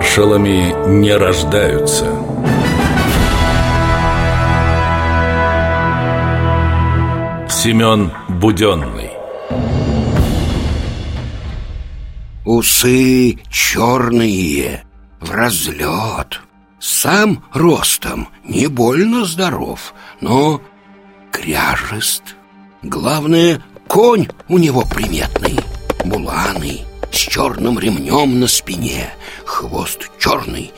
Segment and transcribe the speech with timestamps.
[0.00, 2.06] Маршалами не рождаются.
[7.50, 9.10] Семен Буденный
[12.46, 14.84] Усы черные,
[15.20, 16.40] в разлет
[16.78, 20.62] Сам ростом не больно здоров, но
[21.30, 22.36] кряжест.
[22.82, 25.60] Главное, конь у него приметный,
[26.06, 26.89] буланый
[27.30, 29.08] черным ремнем на спине,
[29.44, 30.72] хвост черный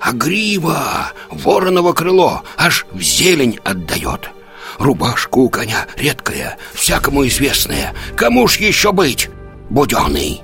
[0.00, 4.30] А грива, вороново крыло, аж в зелень отдает.
[4.78, 7.92] Рубашка у коня редкая, всякому известная.
[8.16, 9.28] Кому ж еще быть,
[9.68, 10.40] буденный?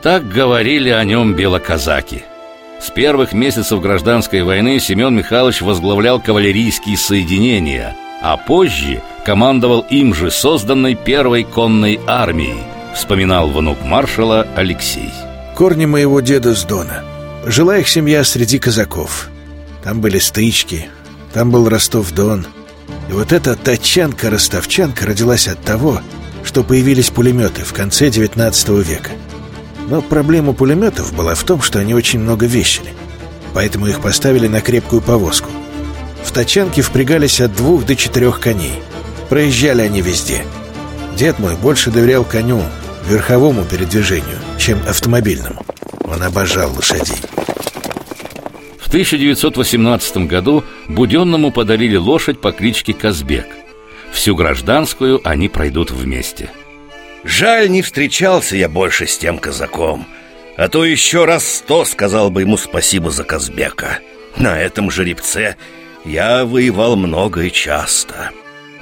[0.00, 2.22] Так говорили о нем белоказаки.
[2.80, 10.30] С первых месяцев гражданской войны Семен Михайлович возглавлял кавалерийские соединения А позже командовал им же
[10.30, 15.10] созданной первой конной армией Вспоминал внук маршала Алексей
[15.56, 17.04] Корни моего деда с Дона
[17.46, 19.28] Жила их семья среди казаков
[19.82, 20.88] Там были стычки,
[21.32, 22.46] там был Ростов-Дон
[23.08, 26.00] И вот эта тачанка-ростовчанка родилась от того,
[26.44, 29.10] что появились пулеметы в конце 19 века
[29.90, 32.94] но проблема пулеметов была в том, что они очень много весили.
[33.52, 35.50] Поэтому их поставили на крепкую повозку.
[36.22, 38.80] В тачанке впрягались от двух до четырех коней.
[39.28, 40.44] Проезжали они везде.
[41.16, 42.62] Дед мой больше доверял коню,
[43.10, 45.64] верховому передвижению, чем автомобильному.
[46.04, 47.20] Он обожал лошадей.
[48.78, 53.46] В 1918 году Буденному подарили лошадь по кличке Казбек.
[54.12, 56.50] Всю гражданскую они пройдут вместе–
[57.24, 60.06] Жаль, не встречался я больше с тем казаком.
[60.56, 63.98] А то еще раз сто сказал бы ему спасибо за Казбека.
[64.36, 65.56] На этом жеребце
[66.04, 68.30] я воевал много и часто.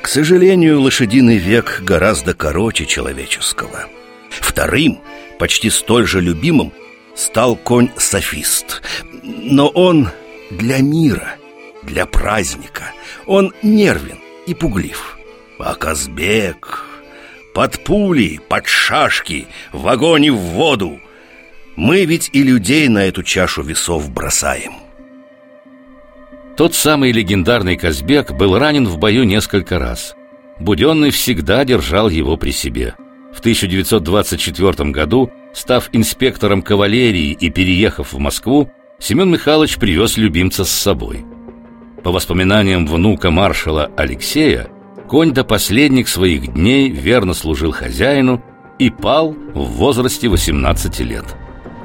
[0.02, 3.86] К сожалению, лошадиный век гораздо короче человеческого
[4.30, 5.00] Вторым,
[5.38, 6.72] почти столь же любимым,
[7.14, 8.82] стал конь-софист.
[9.22, 10.08] Но он
[10.50, 11.36] для мира,
[11.82, 12.92] для праздника.
[13.26, 15.18] Он нервен и пуглив.
[15.58, 16.84] А Казбек
[17.54, 21.00] под пули, под шашки, в огонь и в воду.
[21.74, 24.74] Мы ведь и людей на эту чашу весов бросаем.
[26.56, 30.14] Тот самый легендарный Казбек был ранен в бою несколько раз.
[30.60, 32.94] Буденный всегда держал его при себе
[33.32, 40.70] В 1924 году, став инспектором кавалерии и переехав в Москву Семен Михайлович привез любимца с
[40.70, 41.24] собой
[42.02, 44.68] По воспоминаниям внука маршала Алексея
[45.08, 48.42] Конь до последних своих дней верно служил хозяину
[48.78, 51.24] и пал в возрасте 18 лет.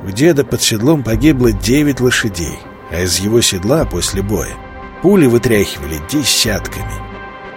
[0.05, 2.59] У деда под седлом погибло 9 лошадей,
[2.91, 4.53] а из его седла после боя
[5.01, 6.93] пули вытряхивали десятками.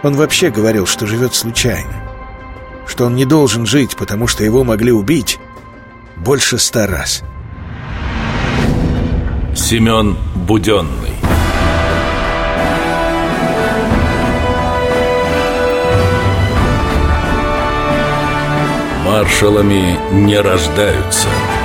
[0.05, 2.06] Он вообще говорил, что живет случайно,
[2.87, 5.39] что он не должен жить, потому что его могли убить
[6.17, 7.23] больше ста раз.
[9.55, 11.15] Семен Буденный
[19.05, 21.29] Маршалами не рождаются–